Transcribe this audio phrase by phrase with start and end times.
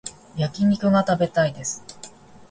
[0.35, 1.83] 焼き肉が食べたいです